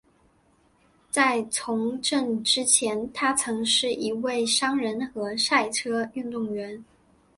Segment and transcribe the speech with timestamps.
[1.11, 6.83] 在从政之前他曾是一位商人和赛车运动员。